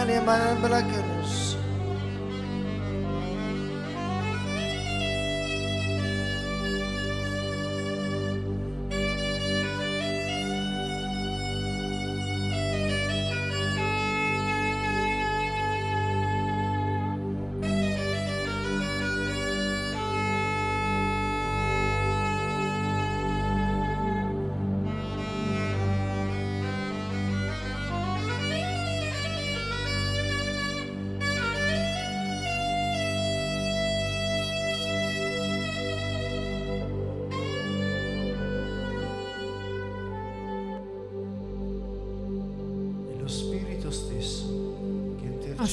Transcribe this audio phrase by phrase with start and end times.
[0.00, 1.49] Alemán Balacanos.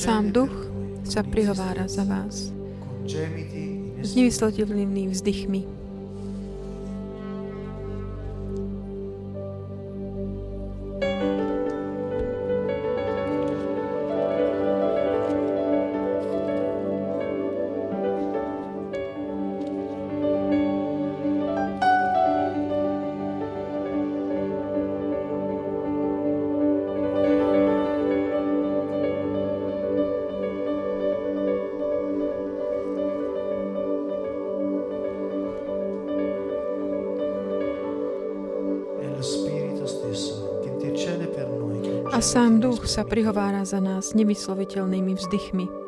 [0.08, 0.72] Sám duch
[1.04, 2.56] sa prihovára za vás
[4.00, 5.77] s nevyslotilnými vzdychmi.
[42.17, 45.86] A sám duch sa prihovára za nás nevysloviteľnými vzdychmi.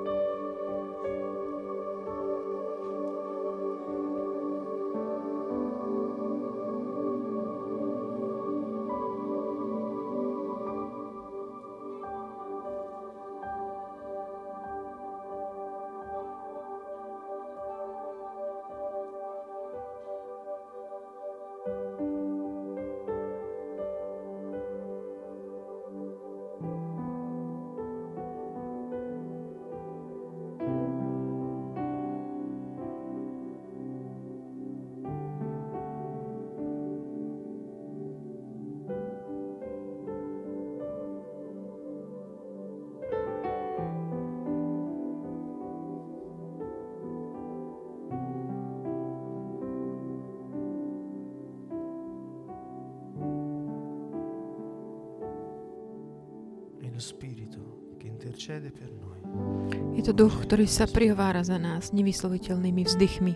[59.99, 63.33] Je to duch, ktorý sa prihovára za nás nevysloviteľnými vzdychmi.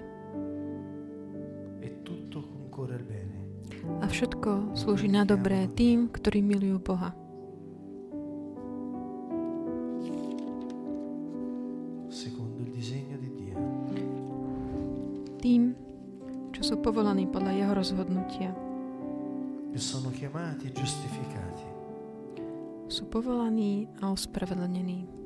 [1.83, 1.89] E.
[3.99, 7.11] A všetko slúži na dobré tým, ktorí milujú Boha.
[15.43, 15.75] Tým,
[16.55, 18.55] čo sú povolaní podľa Jeho rozhodnutia.
[19.73, 21.82] E sono chiamati e giustificati
[23.03, 25.22] Sú povolaní a ospravedlnení.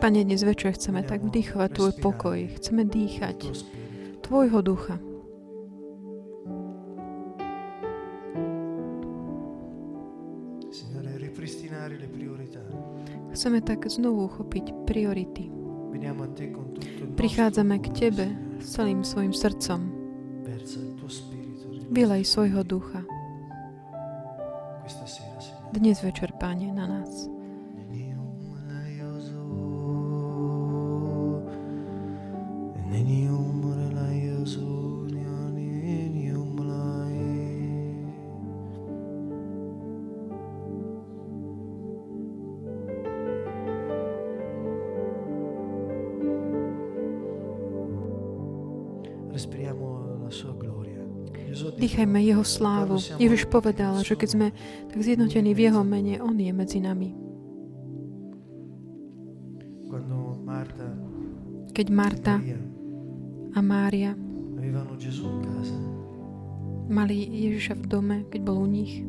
[0.00, 2.38] Pane, dnes večer chceme tak vdýchovať Tvoj pokoj.
[2.56, 3.52] Chceme dýchať.
[4.24, 4.96] Tvojho ducha.
[13.36, 15.52] Chceme tak znovu uchopiť priority.
[17.20, 18.26] Prichádzame k Tebe
[18.56, 19.84] s celým svojim srdcom.
[21.92, 23.04] Vylej svojho ducha.
[25.76, 27.29] Dnes večer, Pane, na nás.
[51.80, 53.00] Dýchajme Jeho slávu.
[53.16, 54.46] Ježiš povedal, že keď sme
[54.92, 57.16] tak zjednotení v Jeho mene, On je medzi nami.
[61.72, 62.36] Keď Marta
[63.56, 64.12] a Mária
[66.90, 67.16] mali
[67.48, 69.00] Ježiša v dome, keď bol u nich,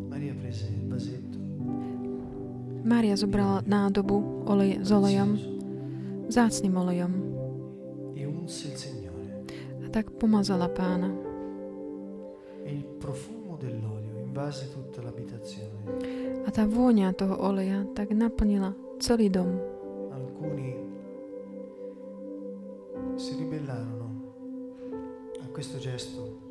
[2.82, 5.38] Mária zobrala nádobu olej, s olejom,
[6.32, 7.12] zácným olejom
[9.82, 11.31] a tak pomazala pána.
[16.46, 19.60] A tá vôňa toho oleja tak naplnila celý dom.
[20.14, 20.78] Alcuni
[23.18, 24.08] si ribellarono
[25.42, 26.50] a questo gesto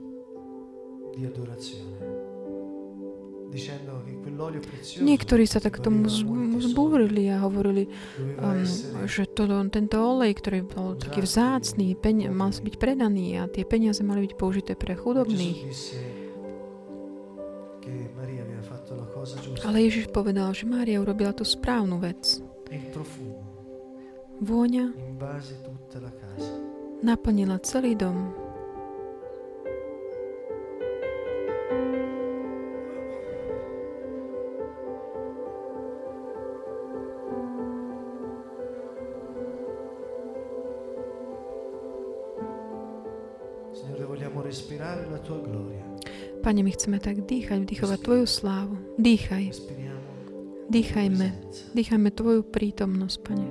[1.14, 1.98] di adorazione,
[3.50, 6.06] dicendo che quell'olio prezioso Niektorí sa tak tomu
[6.62, 7.90] zbúrili a hovorili,
[8.38, 8.62] um,
[9.08, 14.04] že to, tento olej, ktorý bol taký vzácný, peň, mal byť predaný a tie peniaze
[14.06, 15.66] mali byť použité pre chudobných.
[19.66, 22.40] Ale Ježiš povedal, že Mária urobila tú správnu vec.
[24.40, 24.84] Vôňa
[27.04, 28.32] naplnila celý dom.
[46.50, 48.74] Pane, my chceme tak dýchať, vdychovať Tvoju slávu.
[48.98, 49.54] Dýchaj,
[50.66, 51.26] dýchajme,
[51.78, 53.48] dýchajme Tvoju prítomnosť, Pane.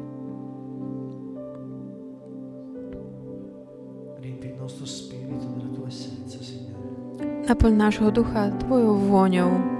[7.47, 9.78] Naplň nášho ducha Tvojou vôňou.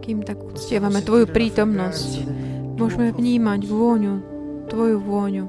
[0.00, 2.10] Kým tak uctievame Tvoju la prítomnosť,
[2.74, 4.14] môžeme vnímať vôňu,
[4.66, 5.46] Tvoju vôňu.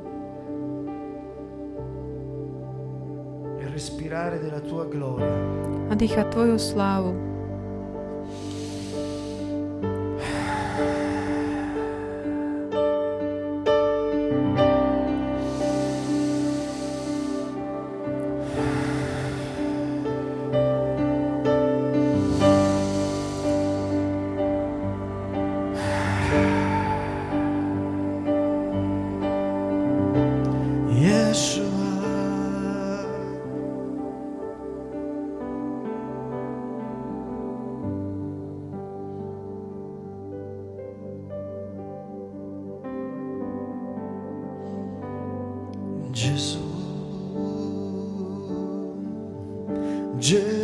[5.90, 7.31] A dýchať Tvoju slávu.
[46.14, 46.60] Gesù,
[50.20, 50.61] Gesù,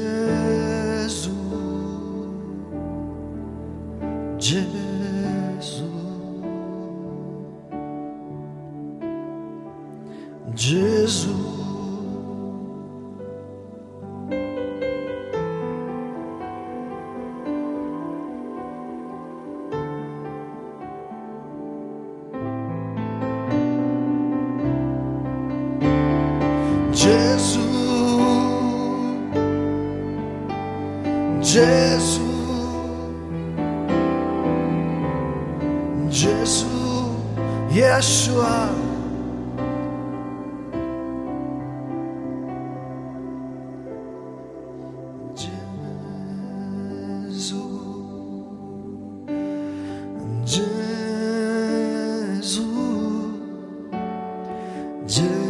[55.07, 55.46] Gesù,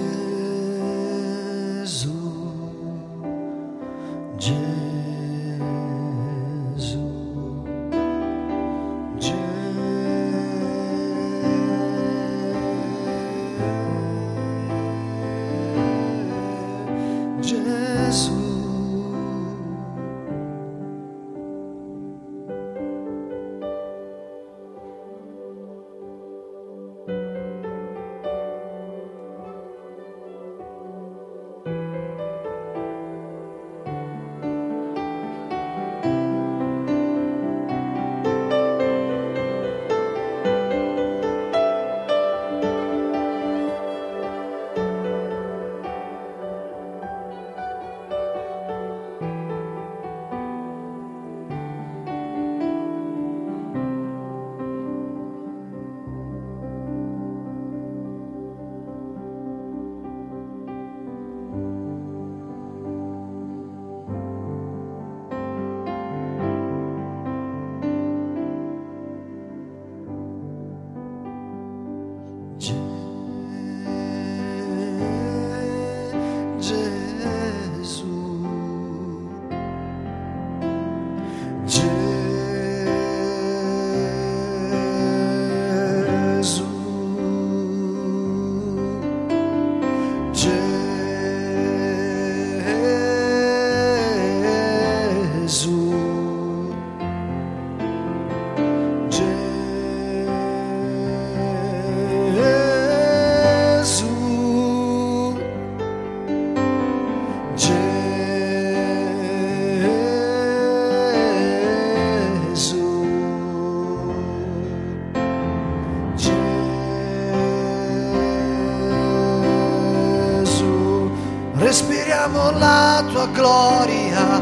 [123.33, 124.41] gloria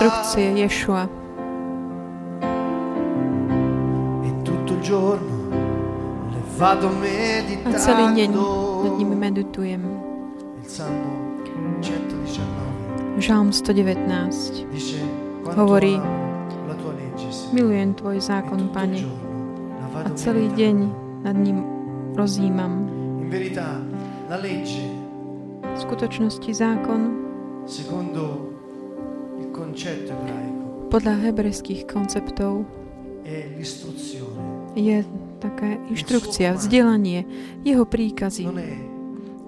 [0.00, 1.04] Inštrukcie, Ješua.
[4.24, 4.30] e
[7.68, 8.32] A celý deň
[8.80, 9.84] nad nimi meditando meditujem.
[10.56, 14.72] il Salmo 119 Žalm 119.
[14.72, 15.04] dice
[15.44, 16.00] quanto Hovorí.
[17.52, 19.04] Milujem Tvoj E zákon, il Pane,
[20.00, 20.76] a celý deň
[21.28, 21.60] nad ním
[22.16, 22.88] rozímam.
[25.60, 27.00] V skutočnosti zákon
[30.90, 32.66] podľa hebrejských konceptov
[34.74, 35.06] je
[35.38, 37.24] taká inštrukcia, vzdelanie,
[37.62, 38.50] jeho príkazy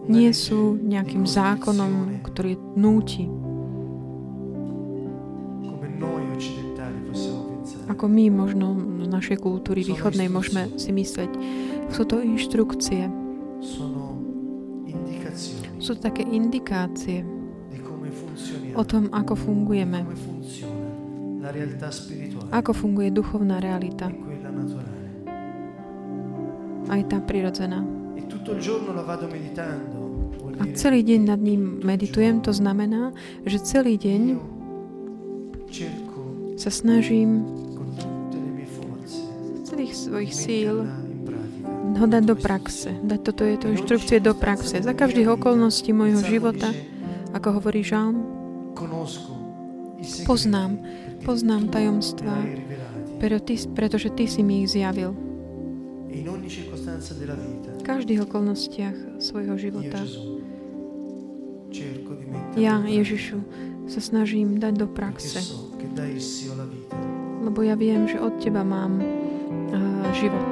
[0.07, 3.27] nie sú nejakým zákonom, ktorý núti,
[7.91, 11.31] ako my možno z našej kultúry východnej môžeme si myslieť.
[11.93, 13.07] Sú to inštrukcie,
[15.83, 17.42] sú to také indikácie
[18.75, 20.05] o tom, ako fungujeme,
[22.53, 24.33] ako funguje duchovná realita, e
[26.93, 27.81] aj tá prirodzená.
[28.13, 28.23] e
[30.61, 33.17] A celý deň nad ním meditujem, to znamená,
[33.49, 34.37] že celý deň
[36.61, 37.49] sa snažím
[39.65, 40.85] celých svojich síl
[41.97, 44.85] ho dať do praxe, dať toto je to inštrukcie do praxe.
[44.85, 46.69] Za každých okolností môjho života,
[47.33, 48.42] ako hovorí Žalm,
[50.27, 50.79] Poznám,
[51.23, 52.39] poznám tajomstvá,
[53.75, 55.15] pretože Ty si mi ich zjavil.
[56.11, 60.03] vita V každých okolnostiach svojho života.
[62.59, 63.39] Ja, Ježišu,
[63.89, 65.41] sa snažím dať do praxe,
[67.43, 70.51] lebo ja viem, že od Teba mám uh, život.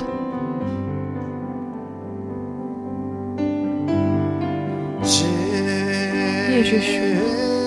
[6.61, 7.60] Ježišu.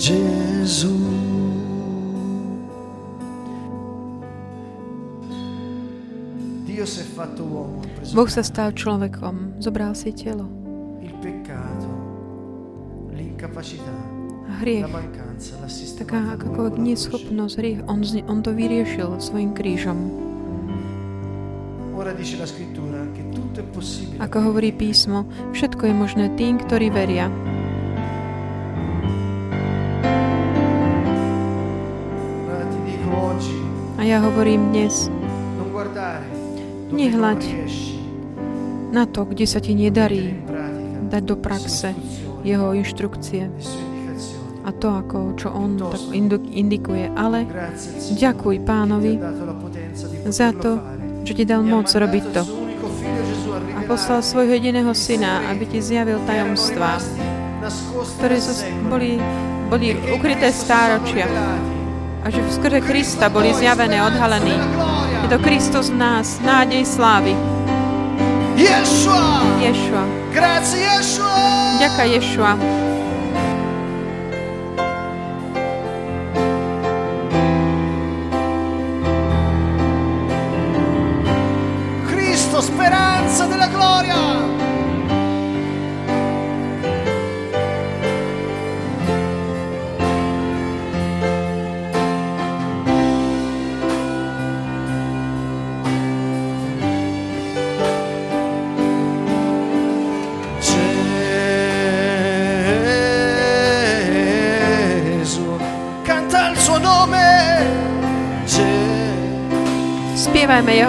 [0.00, 0.88] Preso
[8.16, 10.48] Boh sa stal človekom, zobral si telo.
[14.64, 14.88] hriech,
[16.00, 20.00] taká akákoľvek neschopnosť, hriech, on, on to vyriešil svojim krížom.
[24.16, 27.28] Ako hovorí písmo, všetko je možné tým, ktorí veria.
[34.10, 35.06] Ja hovorím dnes
[36.90, 37.40] Nehľaď.
[38.90, 40.34] na to, kde sa ti nedarí
[41.06, 41.94] dať do praxe
[42.42, 43.46] jeho inštrukcie
[44.66, 46.02] a to, ako, čo on tak
[46.50, 47.06] indikuje.
[47.14, 47.46] Ale
[48.18, 49.14] ďakuj pánovi
[50.26, 50.82] za to,
[51.22, 52.42] že ti dal moc robiť to.
[53.78, 56.98] a poslal svojho jediného syna, aby ti zjavil tajomstvá,
[58.18, 58.42] ktoré
[58.90, 59.22] boli,
[59.70, 61.30] boli ukryté stáročia.
[62.20, 64.52] A že v skrze Krista boli zjavené, odhalení.
[65.24, 67.32] Je to Kristus v nás, nádej slávy.
[68.60, 69.40] Ješua.
[69.64, 70.04] Yeshua!
[71.80, 72.52] Ďaká Ješua.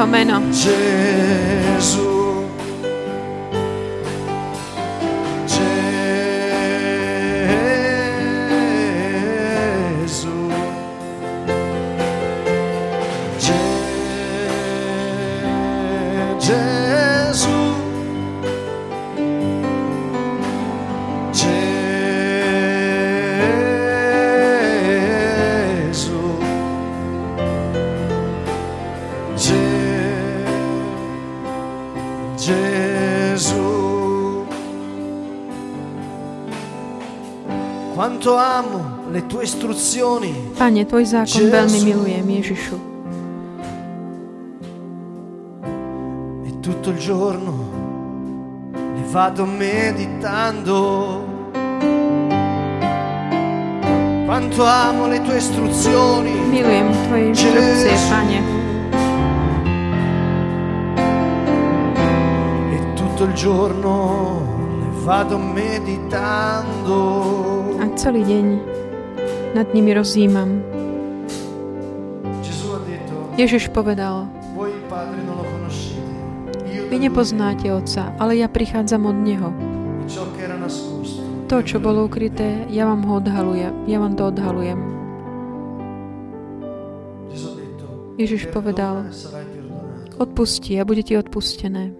[0.01, 0.39] Tava menā.
[0.49, 1.10] Jēzus.
[40.55, 42.75] Pane, Tvoj zákon veľmi milujem, Ježišu.
[46.47, 47.53] e tutto il giorno
[48.73, 50.79] le vado meditando.
[54.25, 58.39] Quanto amo le tue istruzioni, Milujem Tvoje inštrukcie, Pane.
[62.71, 63.91] e tutto il giorno
[64.79, 66.99] le vado meditando.
[67.81, 68.70] A celý deň
[69.51, 69.91] nad nimi
[72.87, 74.27] detto, Ježiš povedal,
[76.91, 79.49] vy nepoznáte Otca, ale ja prichádzam od Neho.
[81.47, 83.87] To, čo bolo ukryté, ja vám ho odhalujem.
[83.87, 84.79] Ja vám to odhalujem.
[88.19, 89.07] Ježiš povedal,
[90.19, 91.95] odpusti a bude ti odpustené.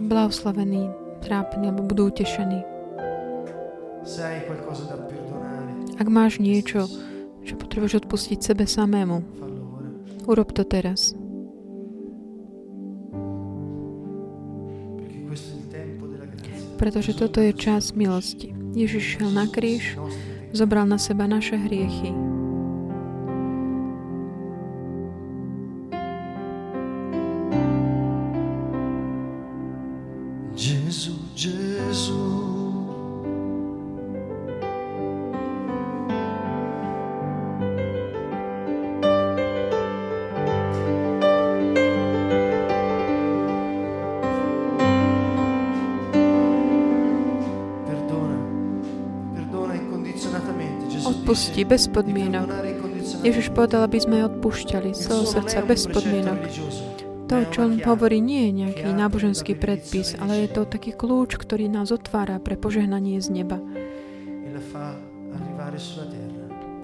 [0.00, 0.88] Blahoslavení,
[1.20, 2.79] trápni, lebo budú utešení.
[6.00, 6.88] Ak máš niečo,
[7.44, 9.20] čo potrebuješ odpustiť sebe samému,
[10.24, 11.12] urob to teraz.
[16.80, 18.56] Pretože toto je čas milosti.
[18.72, 20.00] Ježiš šiel na kríž,
[20.56, 22.29] zobral na seba naše hriechy.
[51.30, 52.48] Dice bez podmienok.
[53.22, 56.40] Ježiš povedal, aby sme odpúšťali z celého srdca bez podmienok.
[57.30, 61.70] To, čo on hovorí, nie je nejaký náboženský predpis, ale je to taký kľúč, ktorý
[61.70, 63.62] nás otvára pre požehnanie z neba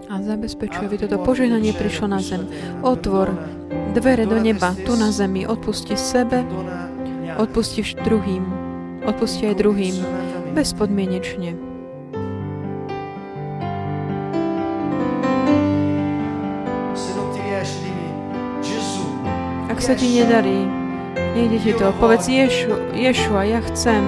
[0.07, 2.47] a zabezpečuje, aby toto požehnanie prišlo na zem.
[2.83, 3.35] Otvor
[3.95, 5.43] dvere do neba, tu na zemi.
[5.47, 6.47] Odpusti sebe,
[7.37, 8.45] odpustíš druhým.
[9.03, 9.97] Odpusti aj druhým.
[10.55, 11.76] Bezpodmienečne.
[19.87, 20.67] Sa ti nedarí,
[21.39, 24.03] nejde ti to, povedz Ješu, Ješua, ja chcem.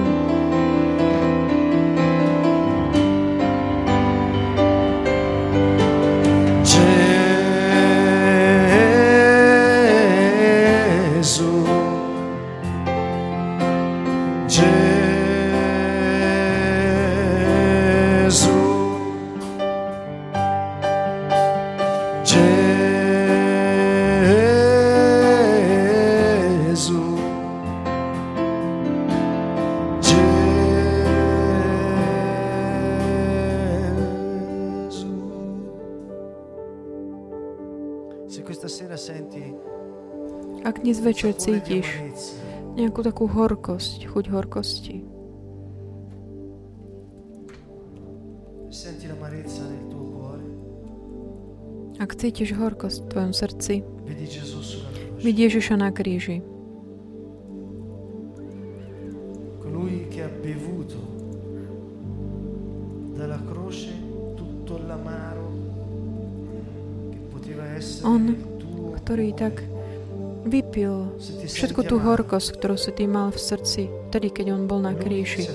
[41.19, 41.87] niečo cítiš.
[42.79, 45.03] Nejakú takú horkosť, chuť horkosti.
[51.99, 53.83] Ak cítiš horkosť v tvojom srdci,
[55.19, 56.39] vidí Ježiša na kríži.
[68.07, 68.23] On,
[69.03, 69.68] ktorý tak
[70.49, 74.97] vypil všetku tú horkosť, ktorú si ty mal v srdci, vtedy, keď on bol na
[74.97, 75.45] kríži.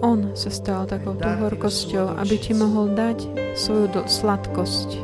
[0.00, 3.18] On sa stal takouto horkosťou, aby ti mohol dať
[3.54, 4.96] svoju do- sladkosť.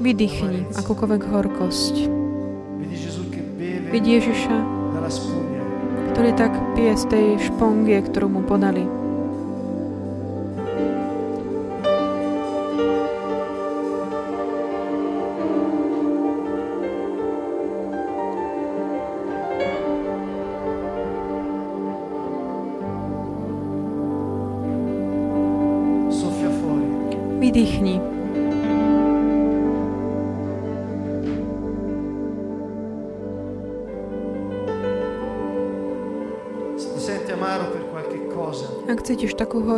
[0.00, 1.94] Vydýchni akúkoľvek horkosť.
[3.90, 4.56] Vidí Ježiša,
[6.14, 8.99] ktorý tak pije z tej špongie, ktorú mu podali.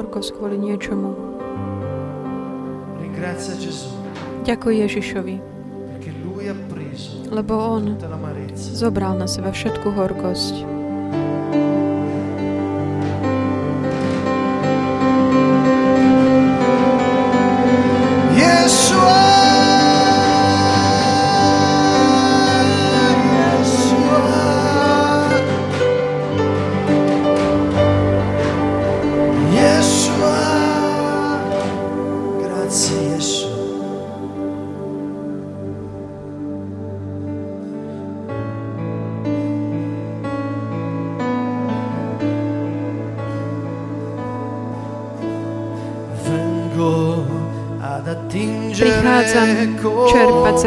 [0.02, 1.14] Horkosť kvôli niečomu,
[4.42, 5.36] ďakuj Ježišovi,
[7.30, 7.94] lebo On
[8.58, 10.71] zobral na seba všetku horkosť.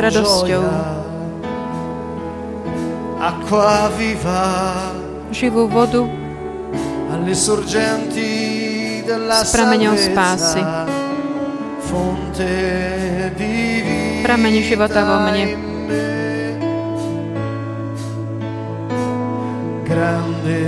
[0.06, 0.62] radosťou.
[5.34, 6.06] Živú vodu
[9.42, 10.62] s prameňom spásy.
[14.22, 15.46] Prameň života vo mne.
[19.86, 20.66] Grande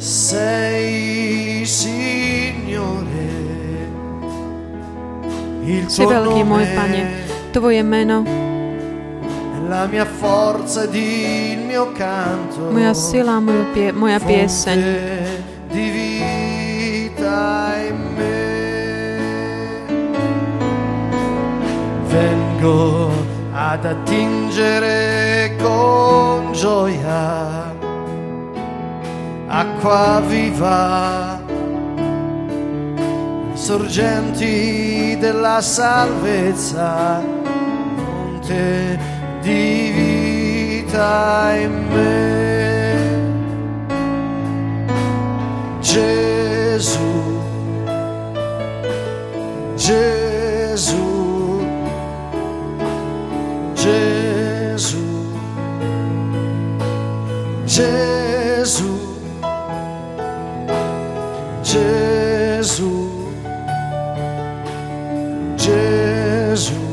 [0.00, 3.28] sei, Signore,
[5.68, 7.25] il tuo nome
[7.56, 12.70] Tvoje meno, è la mia forza ed il mio canto.
[12.70, 14.78] moja sila, moja, pie, moja pieseň.
[15.72, 19.86] di vita in me.
[22.08, 23.10] Vengo
[23.54, 27.72] ad attingere con gioia
[29.48, 31.40] acqua viva,
[33.54, 37.35] sorgenti della salvezza,
[38.46, 38.98] fonte
[39.42, 42.14] di vita in me.
[45.80, 47.40] Gesù,
[49.74, 51.04] Gesù,
[53.74, 55.04] Gesù,
[57.64, 58.98] Gesù,
[61.62, 62.94] Gesù,
[65.56, 66.85] Gesù,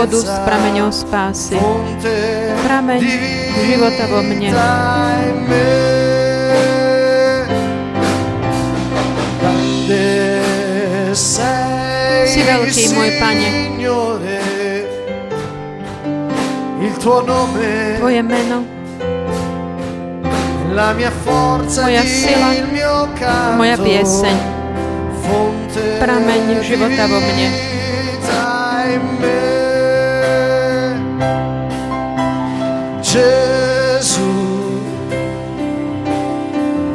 [0.00, 1.60] vodu z prameňov spásy.
[2.64, 3.00] Prameň
[3.68, 4.48] života vo mne.
[12.24, 13.48] Si veľký, môj Pane.
[18.00, 18.64] Tvoje meno
[20.70, 22.50] moja sila,
[23.58, 24.36] moja pieseň,
[26.00, 27.48] prameň života vo mne.
[33.12, 34.22] Gesù,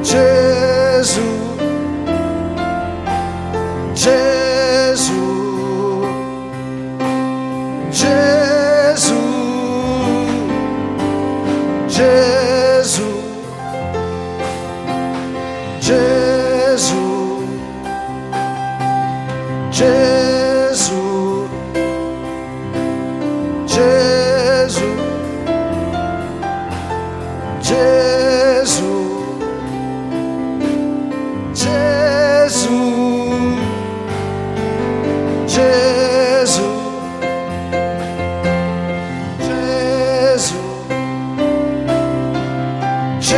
[0.01, 1.27] Gesù,
[3.93, 4.34] Gesù,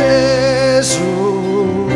[0.08, 1.86] Gesù,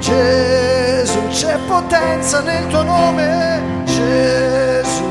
[0.00, 5.10] Gesù, c'è potenza nel tuo nome, Gesù.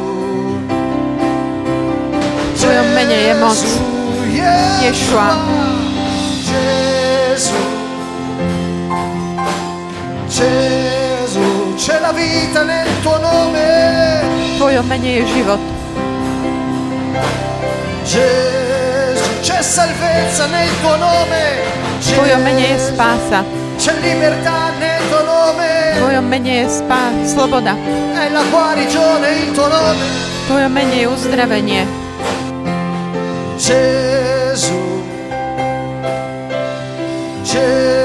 [3.40, 3.56] Moc.
[4.32, 5.38] Ješua.
[6.48, 7.54] Gesù,
[10.28, 15.60] Gesù, c'è la vita nel tuo nome, V tvojom mene je život.
[18.06, 18.61] Gesù,
[19.62, 21.62] c'è salvezza nel tuo nome,
[22.00, 23.44] V tvojom mene je spása.
[23.78, 27.76] c'è libertà nel tuo V nome, tvojom mene je spá, sloboda.
[27.76, 31.86] è la guarigione il tuo nome, V tvojom mene je uzdravenie.
[33.58, 35.04] Gesù,
[37.44, 38.01] Gesù,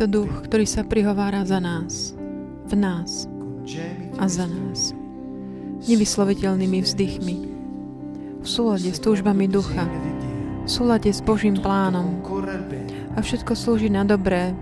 [0.00, 2.16] to duch, ktorý sa prihovára za nás.
[2.64, 3.28] V nás
[4.16, 4.96] a za nás.
[5.84, 7.36] Nevysloviteľnými vzdychmi.
[8.40, 9.84] V súlade s túžbami ducha.
[10.64, 12.16] V súlade s Božím plánom.
[13.12, 14.56] A všetko slúži na dobré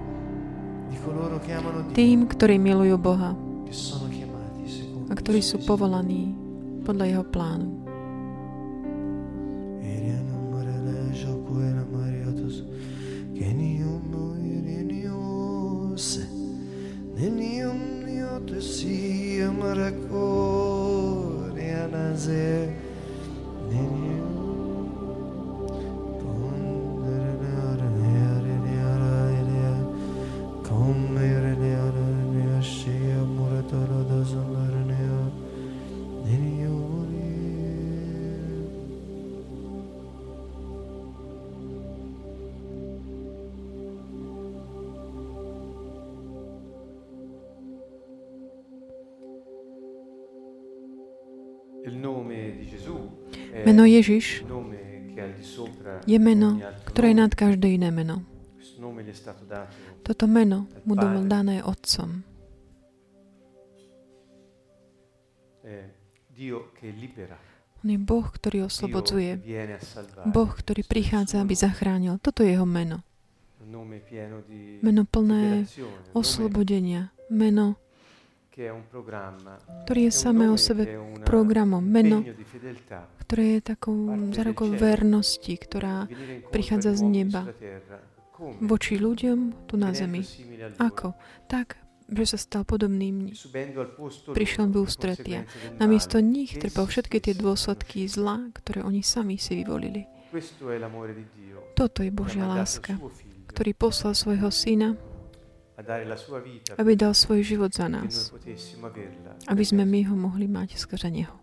[1.95, 3.39] tým, ktorí milujú Boha
[5.07, 6.35] a ktorí sú povolaní
[6.83, 7.88] podľa Jeho plánu.
[19.69, 21.87] Amor a cor e a
[53.79, 54.43] Meno Ježiš
[56.03, 58.27] je meno, ktoré je nad každé iné meno.
[60.03, 62.27] Toto meno mu bolo dané Otcom.
[67.79, 69.47] On je Boh, ktorý oslobodzuje.
[70.27, 72.19] Boh, ktorý prichádza, aby zachránil.
[72.19, 73.07] Toto je jeho meno.
[74.83, 75.71] Meno plné
[76.19, 77.15] oslobodenia.
[77.31, 77.79] Meno,
[79.87, 81.83] ktorý je samé o sebe programom.
[81.85, 82.27] Meno,
[83.23, 83.95] ktoré je takou
[84.35, 86.11] zárokou vernosti, ktorá
[86.51, 87.47] prichádza z neba.
[88.63, 90.23] voči ľuďom tu na zemi.
[90.79, 91.15] Ako?
[91.51, 93.35] Tak, že sa stal podobným.
[94.33, 95.45] Prišiel v ústretia.
[95.83, 100.07] Namiesto nich trpel všetky tie dôsledky zla, ktoré oni sami si vyvolili.
[101.75, 102.99] Toto je Božia láska,
[103.49, 104.95] ktorý poslal svojho syna,
[106.79, 108.35] aby dal svoj život za nás,
[109.47, 111.39] aby sme my ho mohli mať skrze Neho.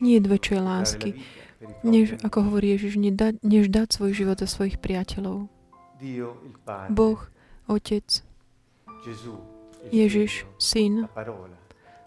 [0.00, 1.08] Nie je väčšej lásky,
[1.84, 2.98] než, ako hovorí Ježiš,
[3.44, 5.46] než dať svoj život za svojich priateľov.
[6.90, 7.20] Boh,
[7.70, 8.08] Otec,
[9.92, 11.06] Ježiš, Syn,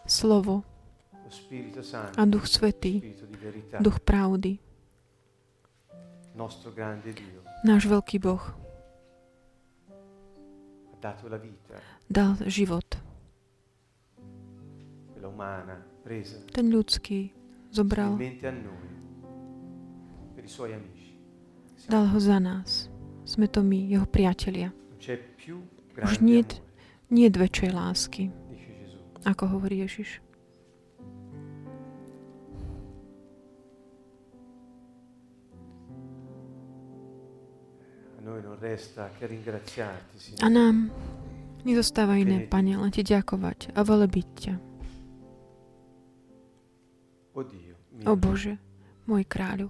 [0.03, 0.67] Slovo
[2.17, 3.13] a Duch Svetý,
[3.79, 4.59] Duch pravdy,
[7.63, 8.43] náš veľký Boh,
[11.05, 11.77] dato la vita,
[12.09, 12.97] dal život.
[15.13, 17.29] quella umana, presa Ten ľudský
[17.69, 18.89] zobral, a noi,
[20.33, 21.13] per i suoi amici.
[21.85, 22.89] dal ho za nás.
[23.25, 24.73] Sme to my, jeho priatelia.
[26.01, 26.41] Už nie,
[27.09, 28.33] nie väčšej lásky,
[29.25, 30.24] ako hovorí Ježiš.
[40.41, 40.91] A nám
[41.67, 44.53] nezostáva iné, Pane, len Ti ďakovať a velebiť ťa.
[48.05, 48.55] O Bože,
[49.07, 49.67] môj kráľu.